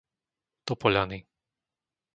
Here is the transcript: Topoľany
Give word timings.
Topoľany 0.67 1.17